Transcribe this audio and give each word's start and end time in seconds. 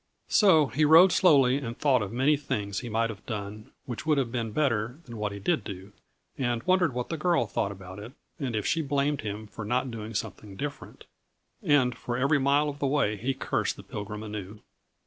So 0.29 0.65
he 0.65 0.83
rode 0.83 1.11
slowly 1.11 1.57
and 1.57 1.77
thought 1.77 2.01
of 2.01 2.11
many 2.11 2.35
things 2.35 2.79
he 2.79 2.89
might 2.89 3.11
have 3.11 3.23
done 3.27 3.69
which 3.85 4.03
would 4.03 4.17
have 4.17 4.31
been 4.31 4.51
better 4.51 4.97
than 5.05 5.15
what 5.15 5.31
he 5.31 5.37
did 5.37 5.63
do; 5.63 5.91
and 6.39 6.63
wondered 6.63 6.95
what 6.95 7.09
the 7.09 7.17
girl 7.17 7.45
thought 7.45 7.71
about 7.71 7.99
it 7.99 8.13
and 8.39 8.55
if 8.55 8.65
she 8.65 8.81
blamed 8.81 9.21
him 9.21 9.45
for 9.45 9.63
not 9.63 9.91
doing 9.91 10.15
something 10.15 10.55
different. 10.55 11.05
And 11.61 11.95
for 11.95 12.17
every 12.17 12.39
mile 12.39 12.67
of 12.67 12.79
the 12.79 12.87
way 12.87 13.15
he 13.15 13.35
cursed 13.35 13.75
the 13.75 13.83
Pilgrim 13.83 14.23
anew. 14.23 14.61